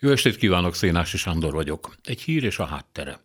Jó 0.00 0.10
estét 0.10 0.36
kívánok, 0.36 0.74
Szénási 0.74 1.16
Sándor 1.16 1.52
vagyok. 1.52 1.94
Egy 2.04 2.22
hír 2.22 2.44
és 2.44 2.58
a 2.58 2.64
háttere. 2.64 3.20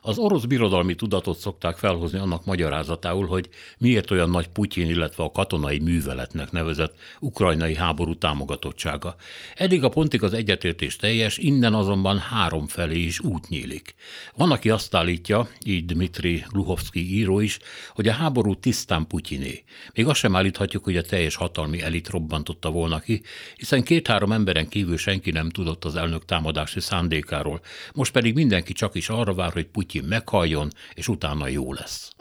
Az 0.00 0.18
orosz 0.18 0.44
birodalmi 0.44 0.94
tudatot 0.94 1.38
szokták 1.38 1.76
felhozni 1.76 2.18
annak 2.18 2.44
magyarázatául, 2.44 3.26
hogy 3.26 3.48
miért 3.78 4.10
olyan 4.10 4.30
nagy 4.30 4.48
Putyin, 4.48 4.88
illetve 4.88 5.24
a 5.24 5.30
katonai 5.30 5.78
műveletnek 5.78 6.50
nevezett 6.50 6.94
ukrajnai 7.20 7.74
háború 7.74 8.14
támogatottsága. 8.14 9.16
Eddig 9.54 9.84
a 9.84 9.88
pontig 9.88 10.22
az 10.22 10.32
egyetértés 10.32 10.96
teljes, 10.96 11.38
innen 11.38 11.74
azonban 11.74 12.18
három 12.18 12.66
felé 12.66 12.98
is 12.98 13.20
út 13.20 13.48
nyílik. 13.48 13.94
Van, 14.36 14.50
aki 14.50 14.70
azt 14.70 14.94
állítja, 14.94 15.48
így 15.64 15.84
Dmitri 15.84 16.44
Gluhovski 16.48 17.14
író 17.14 17.40
is, 17.40 17.58
hogy 17.94 18.08
a 18.08 18.12
háború 18.12 18.54
tisztán 18.54 19.06
Putyiné. 19.06 19.64
Még 19.94 20.06
azt 20.06 20.18
sem 20.18 20.36
állíthatjuk, 20.36 20.84
hogy 20.84 20.96
a 20.96 21.02
teljes 21.02 21.34
hatalmi 21.34 21.82
elit 21.82 22.08
robbantotta 22.08 22.70
volna 22.70 23.00
ki, 23.00 23.22
hiszen 23.56 23.82
két-három 23.82 24.32
emberen 24.32 24.68
kívül 24.68 24.96
senki 24.96 25.30
nem 25.30 25.50
tudott 25.50 25.84
az 25.84 25.96
elnök 25.96 26.24
támadási 26.24 26.80
szándékáról. 26.80 27.60
Most 27.94 28.12
pedig 28.12 28.34
mindenki 28.34 28.72
csak 28.72 28.94
is 28.94 29.08
arra 29.08 29.34
vár, 29.34 29.52
hogy 29.52 29.66
Putyin 29.66 29.86
Putyin 29.88 30.08
meghalljon, 30.08 30.70
és 30.94 31.08
utána 31.08 31.46
jó 31.46 31.72
lesz. 31.72 32.12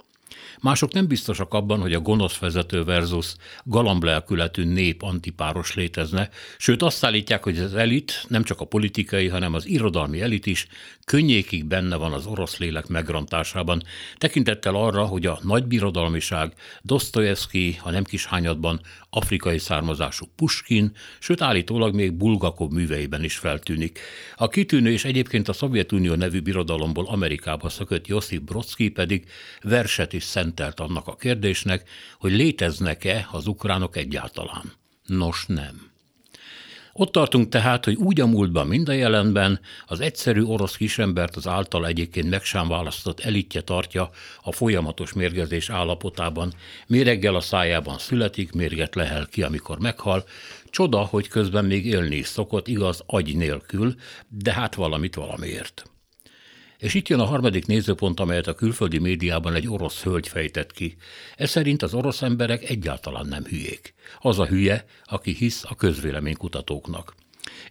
Mások 0.62 0.94
nem 0.94 1.08
biztosak 1.08 1.54
abban, 1.54 1.80
hogy 1.80 1.94
a 1.94 2.00
gonosz 2.00 2.38
vezető 2.38 2.84
versus 2.84 3.36
galamblelkületű 3.64 4.64
nép 4.64 5.02
antipáros 5.02 5.74
létezne, 5.74 6.30
sőt 6.58 6.82
azt 6.82 7.04
állítják, 7.06 7.44
hogy 7.44 7.60
az 7.60 7.76
elit, 7.76 8.26
nem 8.28 8.44
csak 8.44 8.62
a 8.62 8.66
politikai, 8.66 9.28
hanem 9.28 9.54
az 9.54 9.66
irodalmi 9.66 10.22
elit 10.22 10.46
is 10.46 10.68
könnyékig 11.06 11.66
benne 11.66 11.96
van 11.96 12.14
az 12.14 12.26
orosz 12.26 12.58
lélek 12.58 12.88
megrontásában, 12.88 13.84
tekintettel 14.18 14.76
arra, 14.76 15.06
hogy 15.06 15.26
a 15.26 15.40
nagybirodalmiság 15.42 16.54
Dostoyevsky, 16.82 17.74
ha 17.74 17.92
nem 17.92 18.04
kis 18.04 18.26
hányadban 18.26 18.82
afrikai 19.10 19.58
származású 19.58 20.26
Puskin, 20.36 20.92
sőt 21.20 21.42
állítólag 21.42 21.96
még 21.96 22.14
Bulgakov 22.14 22.72
műveiben 22.72 23.24
is 23.24 23.38
feltűnik. 23.38 24.00
A 24.36 24.48
kitűnő 24.48 24.92
és 24.92 25.06
egyébként 25.06 25.48
a 25.48 25.54
Szovjetunió 25.54 26.16
nevű 26.16 26.40
birodalomból 26.40 27.06
Amerikába 27.08 27.70
szökött 27.70 28.08
Josip 28.08 28.42
Brodsky 28.42 28.90
pedig 28.90 29.26
verset 29.62 30.14
is 30.18 30.24
szentelt 30.24 30.80
annak 30.80 31.08
a 31.08 31.16
kérdésnek, 31.16 31.90
hogy 32.20 32.32
léteznek-e 32.32 33.28
az 33.32 33.48
ukránok 33.48 33.96
egyáltalán. 33.96 34.74
Nos, 35.06 35.46
nem. 35.48 35.88
Ott 37.00 37.12
tartunk 37.12 37.50
tehát, 37.50 37.86
hogy 37.86 37.96
úgy 37.96 38.22
a 38.22 38.26
múltban, 38.26 38.68
mind 38.68 38.90
a 38.90 38.92
jelenben 38.92 39.60
az 39.86 40.00
egyszerű 40.00 40.44
orosz 40.44 40.76
kisembert 40.76 41.36
az 41.36 41.48
által 41.48 41.88
egyébként 41.88 42.30
meg 42.30 42.44
sem 42.44 42.68
választott 42.68 43.20
elitje 43.20 43.62
tartja 43.62 44.10
a 44.42 44.52
folyamatos 44.52 45.14
mérgezés 45.14 45.70
állapotában, 45.70 46.54
méreggel 46.88 47.36
a 47.36 47.40
szájában 47.40 47.98
születik, 47.98 48.52
mérget 48.52 48.96
lehel 48.96 49.28
ki, 49.28 49.44
amikor 49.44 49.80
meghal, 49.80 50.24
csoda, 50.70 51.00
hogy 51.00 51.28
közben 51.28 51.66
még 51.66 51.86
élni 51.86 52.16
is 52.16 52.28
szokott, 52.28 52.68
igaz, 52.68 53.04
agy 53.06 53.36
nélkül, 53.36 53.96
de 54.28 54.54
hát 54.54 54.76
valamit 54.76 55.16
valamiért. 55.16 55.97
És 56.80 56.94
itt 56.94 57.08
jön 57.08 57.20
a 57.20 57.26
harmadik 57.26 57.66
nézőpont, 57.66 58.20
amelyet 58.20 58.48
a 58.48 58.54
külföldi 58.54 58.98
médiában 58.98 59.54
egy 59.54 59.68
orosz 59.68 60.04
hölgy 60.04 60.28
fejtett 60.28 60.72
ki. 60.72 60.96
Ez 61.36 61.50
szerint 61.50 61.82
az 61.82 61.94
orosz 61.94 62.22
emberek 62.22 62.70
egyáltalán 62.70 63.28
nem 63.28 63.44
hülyék. 63.44 63.94
Az 64.20 64.40
a 64.40 64.48
hülye, 64.48 64.86
aki 65.06 65.34
hisz 65.34 65.64
a 65.68 65.76
közvéleménykutatóknak. 65.76 67.16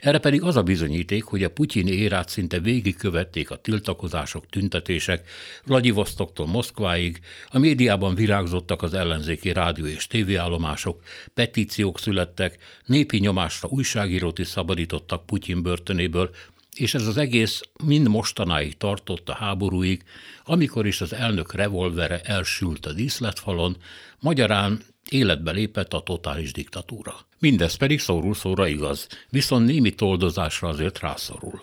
Erre 0.01 0.19
pedig 0.19 0.43
az 0.43 0.57
a 0.57 0.63
bizonyíték, 0.63 1.25
hogy 1.25 1.43
a 1.43 1.51
Putyin 1.51 1.87
érát 1.87 2.29
szinte 2.29 2.59
végigkövették 2.59 3.51
a 3.51 3.57
tiltakozások, 3.57 4.47
tüntetések, 4.47 5.29
Vladivostoktól 5.65 6.47
Moszkváig, 6.47 7.21
a 7.49 7.59
médiában 7.59 8.15
virágzottak 8.15 8.83
az 8.83 8.95
ellenzéki 8.95 9.53
rádió 9.53 9.87
és 9.87 10.07
tévéállomások, 10.07 11.03
petíciók 11.35 11.99
születtek, 11.99 12.59
népi 12.85 13.19
nyomásra 13.19 13.69
újságírót 13.69 14.39
is 14.39 14.47
szabadítottak 14.47 15.27
Putyin 15.27 15.63
börtönéből, 15.63 16.31
és 16.77 16.95
ez 16.95 17.07
az 17.07 17.17
egész 17.17 17.61
mind 17.85 18.09
mostanáig 18.09 18.77
tartott 18.77 19.29
a 19.29 19.35
háborúig, 19.35 20.03
amikor 20.45 20.87
is 20.87 21.01
az 21.01 21.13
elnök 21.13 21.55
revolvere 21.55 22.21
elsült 22.21 22.87
a 22.87 22.93
díszletfalon, 22.93 23.77
magyarán 24.21 24.83
életbe 25.11 25.51
lépett 25.51 25.93
a 25.93 26.01
totális 26.01 26.53
diktatúra. 26.53 27.15
Mindez 27.39 27.75
pedig 27.75 28.01
szórul 28.01 28.35
szóra 28.35 28.67
igaz, 28.67 29.07
viszont 29.31 29.67
némi 29.67 29.91
toldozásra 29.91 30.69
azért 30.69 31.01
rászorul. 31.01 31.63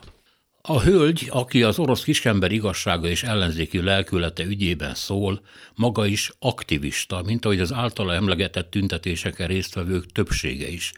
A 0.67 0.81
hölgy, 0.81 1.27
aki 1.29 1.63
az 1.63 1.79
orosz 1.79 2.03
kisember 2.03 2.51
igazsága 2.51 3.07
és 3.07 3.23
ellenzéki 3.23 3.81
lelkülete 3.81 4.43
ügyében 4.43 4.95
szól, 4.95 5.41
maga 5.75 6.05
is 6.05 6.31
aktivista, 6.39 7.21
mint 7.21 7.45
ahogy 7.45 7.59
az 7.59 7.73
általa 7.73 8.13
emlegetett 8.13 8.69
tüntetéseken 8.69 9.47
résztvevők 9.47 10.11
többsége 10.11 10.67
is, 10.67 10.91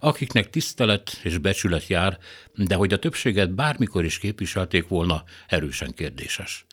akiknek 0.00 0.50
tisztelet 0.50 1.20
és 1.22 1.38
becsület 1.38 1.86
jár, 1.86 2.18
de 2.54 2.74
hogy 2.74 2.92
a 2.92 2.98
többséget 2.98 3.54
bármikor 3.54 4.04
is 4.04 4.18
képviselték 4.18 4.88
volna, 4.88 5.24
erősen 5.46 5.94
kérdéses. 5.94 6.64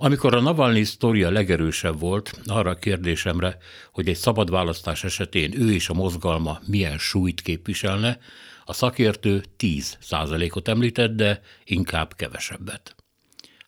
Amikor 0.00 0.34
a 0.34 0.40
Navalnyi 0.40 0.84
sztoria 0.84 1.30
legerősebb 1.30 1.98
volt, 1.98 2.40
arra 2.46 2.70
a 2.70 2.74
kérdésemre, 2.74 3.58
hogy 3.92 4.08
egy 4.08 4.16
szabad 4.16 4.50
választás 4.50 5.04
esetén 5.04 5.60
ő 5.60 5.72
és 5.72 5.88
a 5.88 5.94
mozgalma 5.94 6.60
milyen 6.66 6.98
súlyt 6.98 7.40
képviselne, 7.40 8.18
a 8.64 8.72
szakértő 8.72 9.44
10 9.56 9.96
százalékot 10.00 10.68
említett, 10.68 11.16
de 11.16 11.40
inkább 11.64 12.14
kevesebbet. 12.14 12.94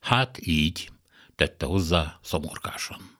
Hát 0.00 0.38
így, 0.46 0.90
tette 1.36 1.66
hozzá 1.66 2.18
szomorkásan. 2.22 3.18